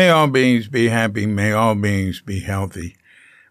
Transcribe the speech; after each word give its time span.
May 0.00 0.08
all 0.08 0.28
beings 0.28 0.66
be 0.66 0.88
happy. 0.88 1.26
May 1.26 1.52
all 1.52 1.74
beings 1.74 2.22
be 2.22 2.40
healthy. 2.40 2.96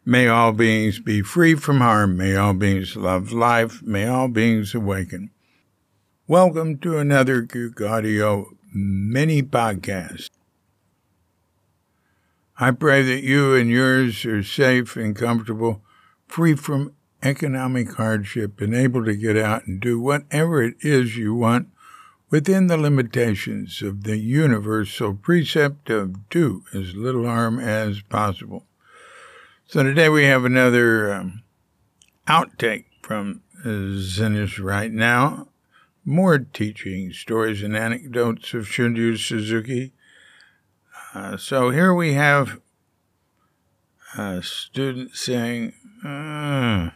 May 0.03 0.27
all 0.27 0.51
beings 0.51 0.97
be 0.97 1.21
free 1.21 1.53
from 1.53 1.77
harm. 1.77 2.17
May 2.17 2.35
all 2.35 2.55
beings 2.55 2.95
love 2.95 3.31
life. 3.31 3.83
May 3.83 4.07
all 4.07 4.27
beings 4.27 4.73
awaken. 4.73 5.29
Welcome 6.25 6.79
to 6.79 6.97
another 6.97 7.43
Cuke 7.43 7.87
Audio 7.87 8.47
mini 8.73 9.43
podcast. 9.43 10.31
I 12.59 12.71
pray 12.71 13.03
that 13.03 13.21
you 13.21 13.53
and 13.53 13.69
yours 13.69 14.25
are 14.25 14.41
safe 14.41 14.95
and 14.95 15.15
comfortable, 15.15 15.83
free 16.27 16.55
from 16.55 16.95
economic 17.21 17.93
hardship, 17.93 18.59
and 18.59 18.73
able 18.73 19.05
to 19.05 19.15
get 19.15 19.37
out 19.37 19.67
and 19.67 19.79
do 19.79 19.99
whatever 19.99 20.63
it 20.63 20.77
is 20.81 21.15
you 21.15 21.35
want 21.35 21.67
within 22.29 22.67
the 22.67 22.77
limitations 22.77 23.81
of 23.81 24.03
the 24.03 24.17
universal 24.17 25.13
precept 25.13 25.89
of 25.89 26.29
do 26.29 26.63
as 26.73 26.95
little 26.95 27.25
harm 27.25 27.59
as 27.59 28.01
possible. 28.01 28.65
So 29.65 29.83
today 29.83 30.09
we 30.09 30.25
have 30.25 30.45
another 30.45 31.13
um, 31.13 31.43
outtake 32.27 32.85
from 33.01 33.41
Zen 33.63 34.49
Right 34.59 34.91
Now. 34.91 35.47
More 36.05 36.39
teaching, 36.39 37.11
stories, 37.11 37.61
and 37.61 37.75
anecdotes 37.75 38.53
of 38.53 38.65
Shunryu 38.65 39.17
Suzuki. 39.17 39.93
Uh, 41.13 41.37
so 41.37 41.69
here 41.69 41.93
we 41.93 42.13
have 42.13 42.59
a 44.17 44.41
student 44.41 45.15
saying, 45.15 45.73
uh, 46.03 46.89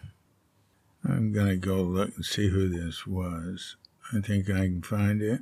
I'm 1.05 1.31
going 1.31 1.47
to 1.47 1.57
go 1.57 1.81
look 1.81 2.15
and 2.15 2.25
see 2.25 2.49
who 2.49 2.69
this 2.69 3.05
was. 3.05 3.75
I 4.15 4.21
think 4.21 4.49
I 4.49 4.65
can 4.65 4.81
find 4.81 5.21
it. 5.21 5.41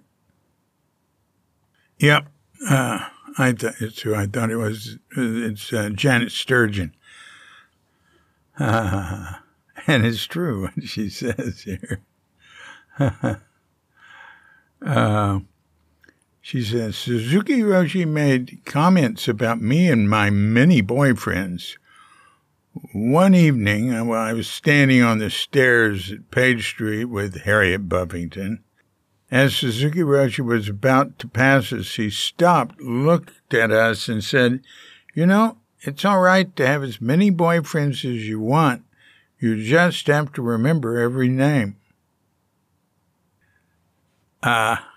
Yep, 1.99 2.27
uh, 2.69 3.07
I 3.37 3.51
thought 3.51 3.75
it's 3.79 4.01
who 4.01 4.15
I 4.15 4.25
thought 4.25 4.49
it 4.49 4.55
was. 4.55 4.97
It's 5.15 5.71
uh, 5.73 5.89
Janet 5.89 6.31
Sturgeon. 6.31 6.95
Uh, 8.59 9.33
and 9.87 10.05
it's 10.05 10.25
true 10.25 10.63
what 10.63 10.83
she 10.83 11.09
says 11.11 11.61
here. 11.61 12.01
uh, 14.85 15.39
she 16.41 16.63
says 16.63 16.97
Suzuki 16.97 17.59
Roshi 17.59 18.07
made 18.07 18.61
comments 18.65 19.27
about 19.27 19.61
me 19.61 19.89
and 19.89 20.09
my 20.09 20.29
many 20.29 20.81
boyfriends. 20.81 21.77
One 22.93 23.35
evening, 23.35 23.93
uh, 23.93 24.05
I 24.11 24.33
was 24.33 24.49
standing 24.49 25.01
on 25.01 25.17
the 25.17 25.29
stairs 25.29 26.11
at 26.11 26.31
Page 26.31 26.65
Street 26.67 27.05
with 27.05 27.41
Harriet 27.41 27.89
Buffington, 27.89 28.63
as 29.31 29.55
Suzuki 29.55 29.99
Roshi 29.99 30.43
was 30.43 30.67
about 30.67 31.17
to 31.19 31.27
pass 31.27 31.71
us, 31.71 31.95
he 31.95 32.09
stopped, 32.09 32.81
looked 32.81 33.53
at 33.53 33.71
us, 33.71 34.09
and 34.09 34.21
said, 34.21 34.61
You 35.13 35.25
know, 35.25 35.57
it's 35.81 36.03
all 36.03 36.19
right 36.19 36.53
to 36.57 36.67
have 36.67 36.83
as 36.83 36.99
many 36.99 37.31
boyfriends 37.31 38.03
as 38.03 38.27
you 38.27 38.41
want. 38.41 38.83
You 39.39 39.63
just 39.63 40.07
have 40.07 40.33
to 40.33 40.41
remember 40.41 40.99
every 40.99 41.29
name. 41.29 41.77
Ah. 44.43 44.89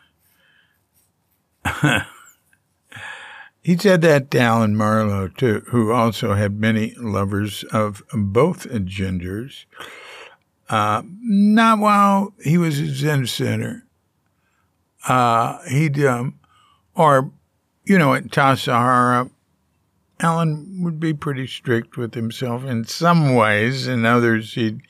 Uh, 1.64 2.00
He 3.64 3.78
said 3.78 4.02
that 4.02 4.30
to 4.30 4.38
Alan 4.38 4.76
Marlowe, 4.76 5.28
too, 5.28 5.62
who 5.68 5.90
also 5.90 6.34
had 6.34 6.60
many 6.60 6.94
lovers 6.98 7.64
of 7.72 8.02
both 8.12 8.66
genders. 8.84 9.64
Uh, 10.68 11.00
not 11.22 11.78
while 11.78 12.34
he 12.44 12.58
was 12.58 12.78
a 12.78 12.86
Zen 12.86 13.27
center. 13.27 13.86
Uh, 15.08 15.62
he'd, 15.66 15.98
um, 16.05 16.39
or, 16.94 17.33
you 17.86 17.98
know, 17.98 18.12
at 18.12 18.24
Tassajara, 18.24 19.30
Alan 20.20 20.83
would 20.83 21.00
be 21.00 21.14
pretty 21.14 21.46
strict 21.46 21.96
with 21.96 22.14
himself 22.14 22.64
in 22.64 22.84
some 22.84 23.34
ways. 23.34 23.86
In 23.86 24.05
others, 24.05 24.52
he'd 24.52 24.83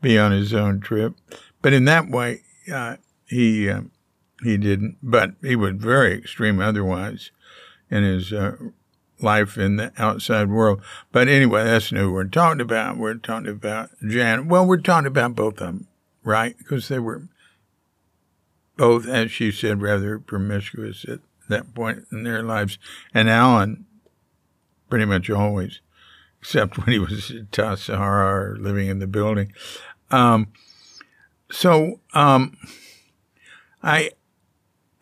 be 0.00 0.16
on 0.16 0.30
his 0.30 0.54
own 0.54 0.78
trip. 0.78 1.14
But 1.62 1.72
in 1.72 1.84
that 1.86 2.08
way, 2.08 2.42
uh, 2.72 2.98
he, 3.26 3.68
uh, 3.68 3.82
he 4.44 4.56
didn't. 4.56 4.98
But 5.02 5.32
he 5.42 5.56
was 5.56 5.74
very 5.74 6.14
extreme 6.14 6.60
otherwise 6.60 7.32
in 7.90 8.04
his 8.04 8.32
uh, 8.32 8.56
life 9.20 9.58
in 9.58 9.76
the 9.76 9.92
outside 9.98 10.48
world. 10.48 10.82
But 11.12 11.28
anyway, 11.28 11.64
that's 11.64 11.88
who 11.88 12.12
we're 12.12 12.24
talking 12.24 12.60
about. 12.60 12.96
We're 12.96 13.14
talking 13.14 13.48
about 13.48 13.90
Jan. 14.06 14.48
Well, 14.48 14.66
we're 14.66 14.78
talking 14.78 15.06
about 15.06 15.34
both 15.34 15.54
of 15.54 15.66
them, 15.66 15.88
right? 16.24 16.56
Because 16.56 16.88
they 16.88 16.98
were 16.98 17.22
both, 18.76 19.06
as 19.06 19.30
she 19.30 19.52
said, 19.52 19.82
rather 19.82 20.18
promiscuous 20.18 21.04
at 21.04 21.20
that 21.48 21.74
point 21.74 22.06
in 22.10 22.22
their 22.22 22.42
lives. 22.42 22.78
And 23.12 23.28
Alan, 23.28 23.84
pretty 24.88 25.04
much 25.04 25.28
always, 25.30 25.80
except 26.40 26.78
when 26.78 26.92
he 26.92 26.98
was 26.98 27.30
at 27.30 27.50
Tassajara 27.50 27.98
or 27.98 28.56
living 28.58 28.88
in 28.88 28.98
the 28.98 29.06
building. 29.06 29.52
Um, 30.10 30.48
so 31.50 32.00
um, 32.14 32.56
I 33.82 34.12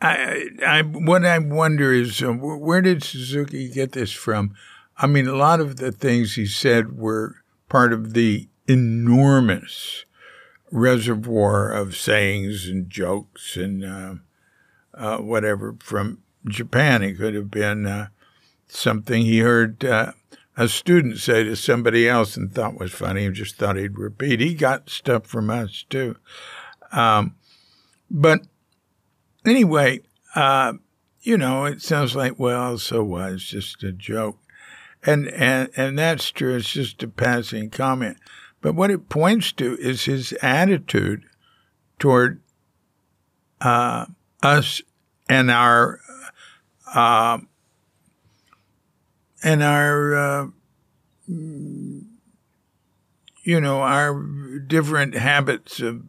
I, 0.01 0.51
I, 0.65 0.83
what 0.83 1.25
I 1.25 1.39
wonder 1.39 1.93
is 1.93 2.23
uh, 2.23 2.33
where 2.33 2.83
did 2.83 3.03
Suzuki 3.03 3.69
get 3.69 3.93
this 3.93 4.13
from? 4.13 4.55
I 4.97 5.07
mean, 5.07 5.27
a 5.27 5.35
lot 5.35 5.61
of 5.61 5.77
the 5.77 5.93
things 5.93 6.35
he 6.35 6.47
said 6.47 6.97
were 6.97 7.37
part 7.69 7.93
of 7.93 8.15
the 8.15 8.49
enormous 8.67 10.05
reservoir 10.71 11.73
of 11.73 11.97
sayings 11.97 12.69
and 12.69 12.89
jokes 12.91 13.57
and 13.57 13.85
uh, 13.85 14.15
uh, 14.95 15.19
whatever 15.19 15.77
from 15.81 16.19
Japan. 16.47 17.03
It 17.03 17.15
could 17.15 17.35
have 17.35 17.51
been 17.51 17.87
uh, 17.87 18.09
something 18.69 19.23
he 19.23 19.41
heard 19.41 19.85
uh, 19.85 20.13
a 20.57 20.69
student 20.69 21.19
say 21.19 21.45
to 21.45 21.57
somebody 21.57 22.09
else 22.09 22.37
and 22.37 22.53
thought 22.53 22.79
was 22.79 22.93
funny 22.93 23.25
and 23.25 23.35
just 23.35 23.57
thought 23.57 23.77
he'd 23.77 23.99
repeat. 23.99 24.41
He 24.41 24.55
got 24.55 24.91
stuff 24.91 25.27
from 25.27 25.51
us 25.51 25.85
too. 25.89 26.17
Um, 26.93 27.37
but 28.11 28.41
Anyway, 29.49 30.01
uh, 30.35 30.75
you 31.23 31.39
know, 31.39 31.65
it 31.65 31.83
sounds 31.83 32.15
like, 32.15 32.39
well, 32.39 32.79
so 32.79 33.03
what? 33.03 33.33
It's 33.33 33.45
just 33.45 33.83
a 33.83 33.93
joke. 33.93 34.39
And, 35.05 35.29
and, 35.29 35.71
and 35.77 35.99
that's 35.99 36.31
true. 36.31 36.57
It's 36.57 36.73
just 36.73 37.03
a 37.03 37.09
passing 37.09 37.71
comment. 37.71 38.19
But 38.61 38.75
what 38.75 38.91
it 38.91 39.09
points 39.09 39.53
to 39.53 39.77
is 39.79 40.05
his 40.05 40.33
attitude 40.43 41.23
toward 41.99 42.41
uh, 43.61 44.07
us 44.43 44.83
and 45.29 45.51
our 45.51 46.01
uh, 46.95 47.39
and 49.43 49.63
our 49.63 50.15
uh, 50.15 50.47
you 51.27 52.07
know 53.45 53.81
our 53.81 54.23
different 54.67 55.15
habits 55.15 55.81
of 55.81 56.03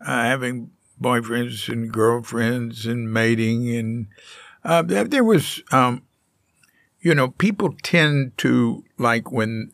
uh, 0.00 0.22
having 0.22 0.70
boyfriends 1.00 1.68
and 1.68 1.92
girlfriends 1.92 2.86
and 2.86 3.12
mating 3.12 3.74
and 3.74 4.06
uh, 4.64 4.82
there 4.82 5.22
was 5.22 5.62
um, 5.70 6.02
you 7.00 7.14
know 7.14 7.28
people 7.28 7.74
tend 7.82 8.36
to 8.38 8.84
like 8.98 9.30
when 9.30 9.72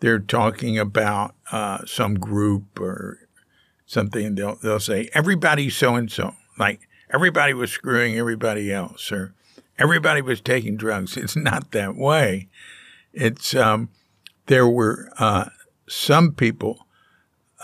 they're 0.00 0.18
talking 0.18 0.78
about 0.78 1.34
uh, 1.52 1.84
some 1.86 2.14
group 2.14 2.80
or 2.80 3.28
something 3.86 4.34
they'll 4.34 4.56
they'll 4.56 4.80
say 4.80 5.08
everybody 5.14 5.70
so 5.70 5.94
and 5.94 6.10
so 6.10 6.34
like 6.58 6.80
everybody 7.12 7.54
was 7.54 7.70
screwing 7.70 8.18
everybody 8.18 8.72
else 8.72 9.12
or 9.12 9.34
everybody 9.78 10.22
was 10.22 10.40
taking 10.40 10.76
drugs. 10.76 11.16
It's 11.24 11.36
not 11.36 11.70
that 11.72 11.96
way. 11.96 12.48
It's 13.12 13.54
um, 13.54 13.90
there 14.46 14.68
were 14.68 15.10
uh, 15.18 15.46
some 15.88 16.32
people 16.32 16.86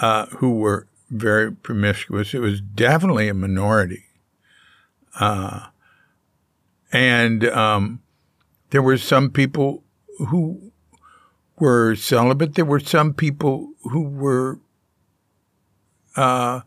uh, 0.00 0.26
who 0.26 0.56
were 0.56 0.86
very 1.10 1.52
promiscuous. 1.52 2.34
It 2.34 2.40
was 2.40 2.60
definitely 2.60 3.28
a 3.28 3.34
minority. 3.34 4.04
Uh, 5.18 5.66
and 6.92 7.44
um, 7.46 8.00
there 8.70 8.82
were 8.82 8.98
some 8.98 9.30
people 9.30 9.82
who 10.28 10.72
were 11.58 11.94
celibate. 11.94 12.54
There 12.54 12.64
were 12.64 12.80
some 12.80 13.12
people 13.12 13.72
who 13.82 14.02
were, 14.02 14.60
uh, 16.16 16.60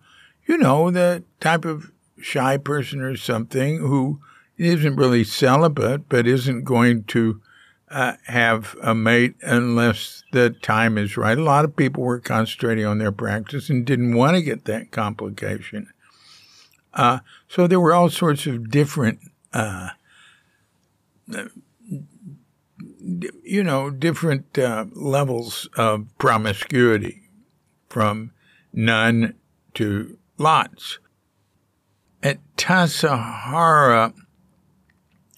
you 0.45 0.57
know, 0.57 0.91
the 0.91 1.23
type 1.39 1.65
of 1.65 1.91
shy 2.21 2.57
person 2.57 3.01
or 3.01 3.17
something 3.17 3.79
who 3.79 4.19
isn't 4.57 4.95
really 4.95 5.23
celibate, 5.23 6.07
but 6.09 6.27
isn't 6.27 6.63
going 6.63 7.03
to 7.05 7.41
uh, 7.93 8.15
have 8.25 8.75
a 8.81 8.95
mate 8.95 9.35
unless 9.43 10.23
the 10.31 10.49
time 10.49 10.97
is 10.97 11.15
right. 11.15 11.37
A 11.37 11.43
lot 11.43 11.63
of 11.63 11.75
people 11.75 12.03
were 12.03 12.19
concentrating 12.19 12.85
on 12.85 12.97
their 12.97 13.11
practice 13.11 13.69
and 13.69 13.85
didn't 13.85 14.15
want 14.15 14.35
to 14.35 14.41
get 14.41 14.65
that 14.65 14.89
complication. 14.89 15.87
Uh, 16.95 17.19
so 17.47 17.67
there 17.67 17.79
were 17.79 17.93
all 17.93 18.09
sorts 18.09 18.47
of 18.47 18.71
different, 18.71 19.19
uh, 19.53 19.89
you 23.43 23.63
know, 23.63 23.91
different 23.91 24.57
uh, 24.57 24.85
levels 24.93 25.69
of 25.77 26.07
promiscuity 26.17 27.29
from 27.89 28.31
none 28.73 29.35
to 29.75 30.17
lots. 30.39 30.97
At 32.23 32.39
Tassajara, 32.57 34.13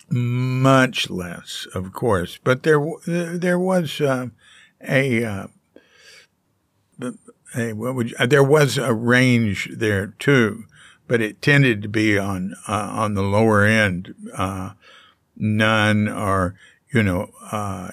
Much 0.09 1.09
less, 1.09 1.67
of 1.73 1.91
course, 1.91 2.37
but 2.43 2.63
there 2.63 2.79
there 3.05 3.57
was 3.57 3.99
uh, 3.99 4.27
a, 4.87 5.23
uh, 5.23 5.47
a 7.55 7.73
what 7.73 7.95
would 7.95 8.11
you, 8.11 8.15
uh, 8.19 8.27
there 8.27 8.43
was 8.43 8.77
a 8.77 8.93
range 8.93 9.69
there 9.75 10.07
too, 10.19 10.65
but 11.07 11.21
it 11.21 11.41
tended 11.41 11.81
to 11.81 11.89
be 11.89 12.19
on 12.19 12.53
uh, 12.67 12.89
on 12.91 13.15
the 13.15 13.23
lower 13.23 13.65
end, 13.65 14.13
uh, 14.35 14.71
none 15.35 16.07
or 16.07 16.55
you 16.93 17.01
know, 17.01 17.31
uh, 17.51 17.89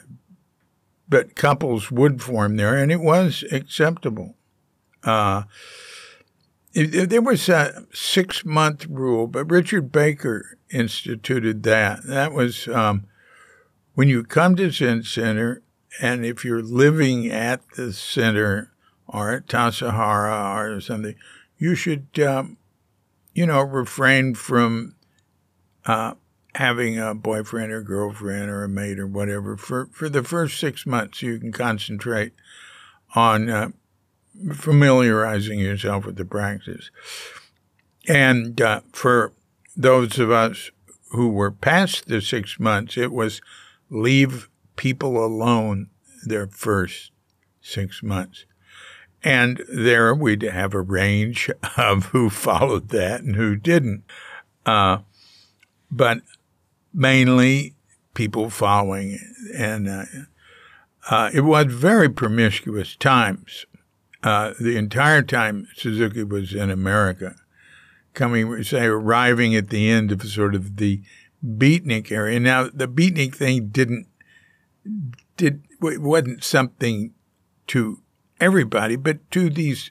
but 1.08 1.34
couples 1.34 1.90
would 1.90 2.22
form 2.22 2.56
there, 2.56 2.76
and 2.76 2.92
it 2.92 3.00
was 3.00 3.42
acceptable. 3.50 4.36
There 6.74 7.20
was 7.20 7.48
a 7.48 7.84
six 7.92 8.44
month 8.44 8.86
rule, 8.86 9.26
but 9.26 9.50
Richard 9.50 9.92
Baker 9.92 10.58
instituted 10.70 11.62
that. 11.64 12.04
That 12.06 12.32
was 12.32 12.66
um, 12.68 13.06
when 13.94 14.08
you 14.08 14.24
come 14.24 14.56
to 14.56 14.70
Zen 14.70 15.02
Center, 15.02 15.62
and 16.00 16.24
if 16.24 16.44
you're 16.44 16.62
living 16.62 17.30
at 17.30 17.60
the 17.76 17.92
center 17.92 18.72
or 19.06 19.32
at 19.32 19.46
Tassajara 19.46 20.76
or 20.76 20.80
something, 20.80 21.14
you 21.58 21.74
should, 21.74 22.06
um, 22.18 22.56
you 23.34 23.46
know, 23.46 23.60
refrain 23.60 24.34
from 24.34 24.94
uh, 25.84 26.14
having 26.54 26.98
a 26.98 27.14
boyfriend 27.14 27.72
or 27.72 27.82
girlfriend 27.82 28.50
or 28.50 28.64
a 28.64 28.68
mate 28.68 28.98
or 28.98 29.06
whatever 29.06 29.56
for, 29.58 29.86
for 29.92 30.08
the 30.08 30.22
first 30.22 30.58
six 30.58 30.86
months. 30.86 31.20
You 31.20 31.38
can 31.38 31.52
concentrate 31.52 32.32
on 33.14 33.50
uh, 33.50 33.68
familiarizing 34.54 35.58
yourself 35.58 36.06
with 36.06 36.16
the 36.16 36.24
practice. 36.24 36.90
And 38.08 38.60
uh, 38.60 38.80
for 38.92 39.32
those 39.76 40.18
of 40.18 40.30
us 40.30 40.70
who 41.10 41.28
were 41.28 41.50
past 41.50 42.06
the 42.06 42.20
six 42.20 42.58
months, 42.58 42.96
it 42.96 43.12
was 43.12 43.40
leave 43.90 44.48
people 44.76 45.24
alone 45.24 45.88
their 46.24 46.46
first 46.46 47.12
six 47.60 48.02
months. 48.02 48.44
And 49.24 49.62
there 49.72 50.14
we'd 50.14 50.42
have 50.42 50.74
a 50.74 50.80
range 50.80 51.50
of 51.76 52.06
who 52.06 52.30
followed 52.30 52.88
that 52.88 53.22
and 53.22 53.36
who 53.36 53.56
didn't. 53.56 54.04
Uh, 54.66 54.98
but 55.90 56.22
mainly 56.92 57.74
people 58.14 58.50
following. 58.50 59.18
And 59.56 59.88
uh, 59.88 60.04
uh, 61.10 61.30
it 61.32 61.42
was 61.42 61.66
very 61.66 62.08
promiscuous 62.08 62.96
times. 62.96 63.66
Uh, 64.22 64.54
the 64.60 64.76
entire 64.76 65.22
time 65.22 65.66
Suzuki 65.74 66.22
was 66.22 66.54
in 66.54 66.70
America 66.70 67.34
coming, 68.14 68.62
say, 68.62 68.84
arriving 68.84 69.54
at 69.54 69.70
the 69.70 69.90
end 69.90 70.12
of 70.12 70.22
sort 70.22 70.54
of 70.54 70.76
the 70.76 71.02
beatnik 71.44 72.12
area. 72.12 72.38
Now, 72.38 72.68
the 72.72 72.88
beatnik 72.88 73.34
thing 73.34 73.68
didn't 73.68 74.06
did 75.36 75.62
wasn't 75.80 76.44
something 76.44 77.14
to 77.68 78.00
everybody, 78.40 78.96
but 78.96 79.28
to 79.32 79.50
these 79.50 79.90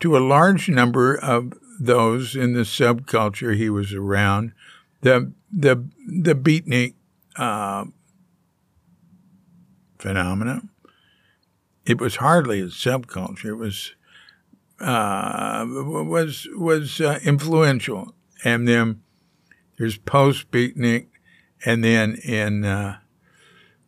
to 0.00 0.16
a 0.16 0.20
large 0.20 0.68
number 0.68 1.14
of 1.14 1.54
those 1.80 2.36
in 2.36 2.52
the 2.52 2.60
subculture 2.60 3.56
he 3.56 3.70
was 3.70 3.94
around. 3.94 4.52
The 5.00 5.32
the 5.50 5.88
the 6.06 6.34
beatnik 6.34 6.94
uh, 7.36 7.84
phenomena. 9.98 10.62
It 11.84 12.00
was 12.00 12.16
hardly 12.16 12.60
a 12.60 12.66
subculture. 12.66 13.46
It 13.46 13.54
was 13.54 13.94
uh, 14.80 15.64
was 15.68 16.48
was 16.54 17.00
uh, 17.00 17.20
influential. 17.24 18.14
And 18.44 18.66
then 18.66 19.02
there's 19.78 19.98
post 19.98 20.50
beatnik, 20.50 21.06
and 21.64 21.84
then 21.84 22.16
in 22.24 22.64
uh, 22.64 22.98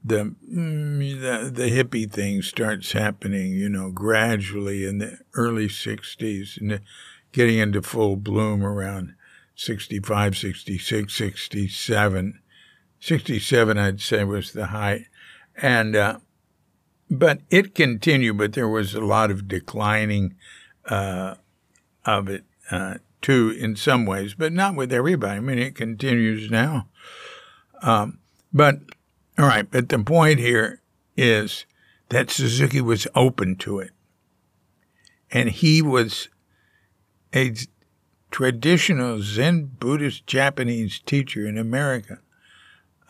the, 0.04 0.34
mm, 0.50 1.20
the 1.20 1.50
the 1.50 1.70
hippie 1.70 2.10
thing 2.10 2.42
starts 2.42 2.92
happening, 2.92 3.52
you 3.52 3.68
know, 3.68 3.90
gradually 3.90 4.84
in 4.84 4.98
the 4.98 5.18
early 5.34 5.68
'60s, 5.68 6.60
and 6.60 6.80
getting 7.32 7.58
into 7.58 7.82
full 7.82 8.16
bloom 8.16 8.64
around 8.64 9.14
65, 9.56 10.36
66, 10.36 11.14
67. 11.14 12.40
67, 13.00 13.78
I'd 13.78 14.00
say, 14.00 14.24
was 14.24 14.52
the 14.52 14.66
height, 14.66 15.06
and 15.56 15.94
uh, 15.96 16.18
but 17.10 17.40
it 17.50 17.74
continued. 17.74 18.38
But 18.38 18.52
there 18.52 18.68
was 18.68 18.94
a 18.94 19.00
lot 19.00 19.30
of 19.30 19.48
declining 19.48 20.34
uh, 20.86 21.36
of 22.04 22.28
it 22.28 22.44
uh, 22.70 22.94
too, 23.22 23.50
in 23.58 23.76
some 23.76 24.06
ways, 24.06 24.34
but 24.34 24.52
not 24.52 24.74
with 24.74 24.92
everybody. 24.92 25.36
I 25.36 25.40
mean, 25.40 25.58
it 25.58 25.74
continues 25.74 26.50
now. 26.50 26.88
Um, 27.82 28.18
but 28.52 28.76
all 29.38 29.46
right, 29.46 29.68
but 29.70 29.88
the 29.88 29.98
point 29.98 30.38
here 30.38 30.80
is 31.16 31.66
that 32.10 32.30
Suzuki 32.30 32.80
was 32.80 33.06
open 33.14 33.56
to 33.56 33.80
it, 33.80 33.90
and 35.30 35.48
he 35.48 35.82
was 35.82 36.28
a 37.34 37.54
traditional 38.30 39.20
Zen 39.22 39.66
Buddhist 39.78 40.26
Japanese 40.26 41.00
teacher 41.00 41.46
in 41.46 41.58
America. 41.58 42.20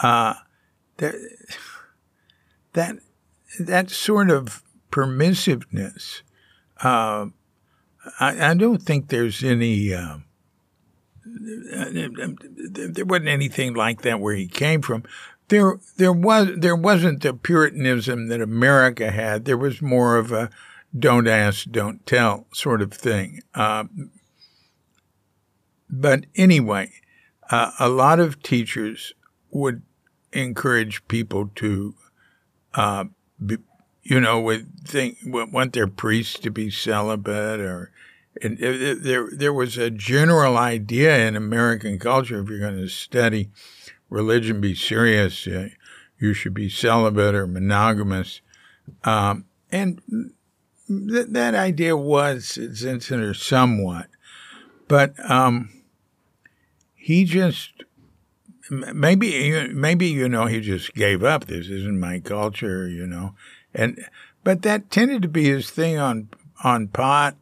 Uh, 0.00 0.34
that 0.96 1.14
that 2.72 2.96
that 3.58 3.90
sort 3.90 4.30
of 4.30 4.62
permissiveness 4.90 6.22
uh, 6.82 7.26
I, 8.20 8.50
I 8.50 8.54
don't 8.54 8.82
think 8.82 9.08
there's 9.08 9.42
any. 9.42 9.94
Uh, 9.94 10.18
there 11.24 13.04
wasn't 13.04 13.28
anything 13.28 13.74
like 13.74 14.02
that 14.02 14.20
where 14.20 14.34
he 14.34 14.46
came 14.46 14.82
from. 14.82 15.04
There, 15.48 15.78
there 15.96 16.12
was 16.12 16.50
there 16.56 16.76
wasn't 16.76 17.22
the 17.22 17.34
Puritanism 17.34 18.28
that 18.28 18.40
America 18.40 19.10
had. 19.10 19.44
There 19.44 19.56
was 19.56 19.80
more 19.80 20.16
of 20.16 20.32
a 20.32 20.50
"don't 20.96 21.26
ask, 21.26 21.70
don't 21.70 22.04
tell" 22.06 22.46
sort 22.52 22.82
of 22.82 22.92
thing. 22.92 23.40
Uh, 23.54 23.84
but 25.88 26.26
anyway, 26.34 26.90
uh, 27.50 27.70
a 27.78 27.88
lot 27.88 28.20
of 28.20 28.42
teachers 28.42 29.14
would 29.50 29.82
encourage 30.32 31.06
people 31.08 31.50
to 31.54 31.94
uh, 32.74 33.04
you 34.02 34.20
know, 34.20 34.40
would 34.40 34.66
think 34.86 35.18
want 35.24 35.72
their 35.72 35.86
priests 35.86 36.38
to 36.40 36.50
be 36.50 36.70
celibate, 36.70 37.60
or 37.60 37.90
and 38.42 38.58
there 38.58 39.28
there 39.32 39.52
was 39.52 39.78
a 39.78 39.90
general 39.90 40.56
idea 40.56 41.26
in 41.26 41.36
American 41.36 41.98
culture 41.98 42.40
if 42.40 42.48
you're 42.48 42.58
going 42.58 42.76
to 42.76 42.88
study 42.88 43.50
religion, 44.10 44.60
be 44.60 44.74
serious, 44.74 45.46
uh, 45.46 45.68
you 46.18 46.34
should 46.34 46.54
be 46.54 46.68
celibate 46.68 47.34
or 47.34 47.46
monogamous, 47.46 48.40
um, 49.04 49.46
and 49.72 50.00
th- 50.88 51.26
that 51.28 51.54
idea 51.54 51.96
was 51.96 52.58
insincere 52.58 53.34
somewhat, 53.34 54.08
but 54.88 55.14
um, 55.30 55.70
he 56.94 57.24
just 57.24 57.84
maybe 58.70 59.72
maybe 59.72 60.06
you 60.06 60.28
know 60.28 60.46
he 60.46 60.60
just 60.60 60.94
gave 60.94 61.22
up. 61.22 61.46
This 61.46 61.68
isn't 61.68 62.00
my 62.00 62.20
culture, 62.20 62.88
you 62.88 63.06
know 63.06 63.34
and 63.74 64.04
but 64.44 64.62
that 64.62 64.90
tended 64.90 65.22
to 65.22 65.28
be 65.28 65.44
his 65.44 65.70
thing 65.70 65.98
on 65.98 66.28
on 66.62 66.88
pot. 66.88 67.36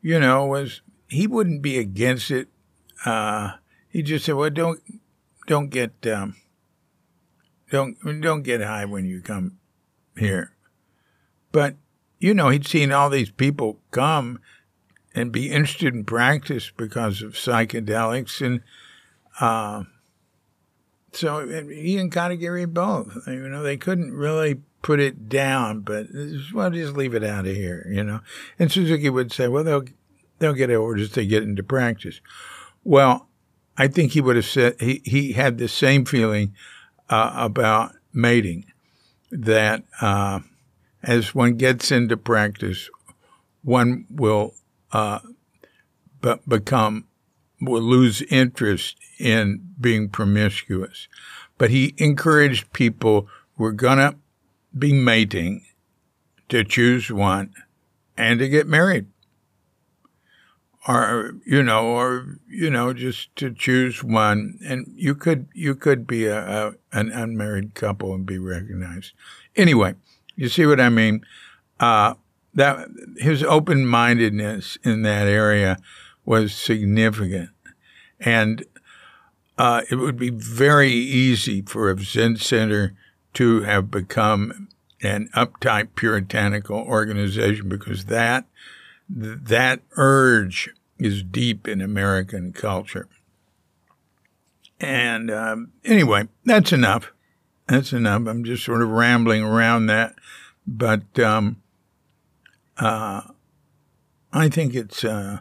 You 0.00 0.18
know, 0.18 0.46
was 0.46 0.80
he 1.08 1.26
wouldn't 1.26 1.62
be 1.62 1.78
against 1.78 2.30
it. 2.30 2.48
Uh, 3.04 3.52
he 3.88 4.02
just 4.02 4.24
said, 4.24 4.36
"Well, 4.36 4.50
don't 4.50 4.80
don't 5.46 5.68
get 5.68 5.92
um, 6.06 6.36
don't 7.70 7.96
don't 8.20 8.42
get 8.42 8.62
high 8.62 8.84
when 8.84 9.04
you 9.04 9.20
come 9.20 9.58
here." 10.16 10.52
But 11.52 11.76
you 12.18 12.34
know, 12.34 12.48
he'd 12.48 12.66
seen 12.66 12.92
all 12.92 13.10
these 13.10 13.30
people 13.30 13.80
come 13.90 14.40
and 15.14 15.32
be 15.32 15.50
interested 15.50 15.94
in 15.94 16.04
practice 16.04 16.70
because 16.70 17.20
of 17.20 17.32
psychedelics, 17.32 18.44
and 18.44 18.62
uh, 19.40 19.84
so 21.12 21.46
he 21.68 21.98
and 21.98 22.12
Katagiri 22.12 22.72
both. 22.72 23.26
You 23.26 23.48
know, 23.48 23.62
they 23.62 23.76
couldn't 23.76 24.12
really 24.12 24.60
put 24.82 25.00
it 25.00 25.28
down, 25.28 25.80
but 25.80 26.06
well, 26.54 26.70
just 26.70 26.94
leave 26.94 27.14
it 27.14 27.24
out 27.24 27.46
of 27.46 27.54
here, 27.54 27.86
you 27.90 28.04
know. 28.04 28.20
And 28.58 28.70
Suzuki 28.70 29.10
would 29.10 29.32
say, 29.32 29.48
well, 29.48 29.64
they'll 29.64 29.84
they'll 30.38 30.52
get 30.52 30.70
orders 30.70 31.10
to 31.12 31.26
get 31.26 31.42
into 31.42 31.62
practice. 31.62 32.20
Well, 32.84 33.28
I 33.76 33.88
think 33.88 34.12
he 34.12 34.20
would 34.20 34.36
have 34.36 34.44
said 34.44 34.80
he 34.80 35.02
he 35.04 35.32
had 35.32 35.58
the 35.58 35.68
same 35.68 36.04
feeling 36.04 36.54
uh, 37.08 37.32
about 37.34 37.92
mating 38.12 38.66
that 39.30 39.84
uh, 40.00 40.40
as 41.02 41.34
one 41.34 41.56
gets 41.56 41.90
into 41.90 42.16
practice, 42.16 42.90
one 43.62 44.06
will 44.10 44.54
uh, 44.92 45.20
become 46.46 47.06
will 47.60 47.82
lose 47.82 48.22
interest 48.22 48.96
in 49.18 49.74
being 49.80 50.08
promiscuous. 50.08 51.08
But 51.56 51.70
he 51.70 51.94
encouraged 51.98 52.72
people 52.72 53.28
who 53.56 53.64
are 53.64 53.72
gonna 53.72 54.16
be 54.76 54.92
mating 54.92 55.64
to 56.48 56.64
choose 56.64 57.10
one 57.10 57.52
and 58.16 58.38
to 58.38 58.48
get 58.48 58.66
married. 58.66 59.06
or 60.86 61.34
you 61.44 61.62
know, 61.62 61.86
or 61.86 62.38
you 62.48 62.70
know, 62.70 62.92
just 62.94 63.34
to 63.36 63.52
choose 63.52 64.02
one, 64.02 64.58
and 64.64 64.86
you 64.96 65.14
could 65.14 65.46
you 65.52 65.74
could 65.74 66.06
be 66.06 66.24
a, 66.26 66.38
a 66.68 66.72
an 66.92 67.10
unmarried 67.10 67.74
couple 67.74 68.14
and 68.14 68.24
be 68.24 68.38
recognized. 68.38 69.12
Anyway, 69.56 69.94
you 70.36 70.48
see 70.48 70.64
what 70.64 70.80
I 70.80 70.88
mean? 70.88 71.20
Uh, 71.78 72.14
that 72.54 72.88
his 73.18 73.42
open 73.42 73.86
mindedness 73.86 74.78
in 74.82 75.02
that 75.02 75.26
area 75.26 75.76
was 76.28 76.54
significant, 76.54 77.48
and 78.20 78.62
uh, 79.56 79.80
it 79.90 79.94
would 79.94 80.18
be 80.18 80.28
very 80.28 80.92
easy 80.92 81.62
for 81.62 81.90
a 81.90 81.98
Zen 81.98 82.36
center 82.36 82.94
to 83.32 83.62
have 83.62 83.90
become 83.90 84.68
an 85.00 85.30
uptight 85.34 85.94
puritanical 85.94 86.76
organization 86.76 87.66
because 87.70 88.04
that 88.06 88.44
that 89.08 89.80
urge 89.96 90.68
is 90.98 91.22
deep 91.22 91.66
in 91.66 91.80
American 91.80 92.52
culture. 92.52 93.08
And 94.78 95.30
um, 95.30 95.72
anyway, 95.82 96.28
that's 96.44 96.74
enough. 96.74 97.10
That's 97.68 97.94
enough. 97.94 98.26
I'm 98.26 98.44
just 98.44 98.66
sort 98.66 98.82
of 98.82 98.90
rambling 98.90 99.42
around 99.42 99.86
that, 99.86 100.14
but 100.66 101.18
um, 101.18 101.62
uh, 102.76 103.22
I 104.30 104.50
think 104.50 104.74
it's 104.74 105.04
uh, 105.04 105.38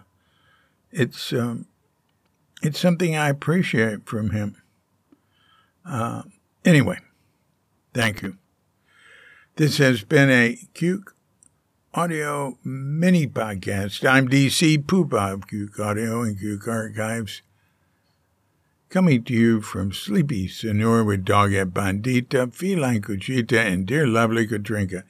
it's 0.97 1.31
um, 1.31 1.67
it's 2.63 2.79
something 2.79 3.15
I 3.15 3.29
appreciate 3.29 4.05
from 4.07 4.31
him. 4.31 4.57
Uh, 5.85 6.23
anyway, 6.65 6.97
thank 7.93 8.23
you. 8.23 8.37
This 9.55 9.77
has 9.77 10.03
been 10.03 10.29
a 10.29 10.57
Cuke 10.73 11.13
Audio 11.93 12.57
mini 12.63 13.27
podcast. 13.27 14.07
I'm 14.09 14.27
DC 14.27 14.85
Poopa 14.85 15.33
of 15.33 15.47
Cuke 15.47 15.79
Audio 15.79 16.23
and 16.23 16.37
Cuke 16.39 16.67
Archives. 16.67 17.43
Coming 18.89 19.23
to 19.25 19.33
you 19.33 19.61
from 19.61 19.91
sleepy 19.91 20.47
Sonora 20.47 21.03
with 21.03 21.25
Doggett 21.25 21.71
Bandita, 21.71 22.51
Feline 22.53 23.01
Cuchita, 23.01 23.59
and 23.59 23.85
dear 23.85 24.07
lovely 24.07 24.47
Katrinka. 24.47 25.03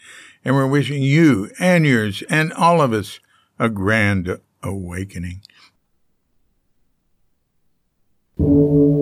And 0.43 0.55
we're 0.55 0.67
wishing 0.67 1.01
you 1.01 1.51
and 1.59 1.85
yours 1.85 2.23
and 2.29 2.51
all 2.53 2.81
of 2.81 2.91
us 2.91 3.19
a 3.59 3.69
grand 3.69 4.39
awakening. 4.63 5.41
Thank 8.39 8.49
you. 8.49 8.96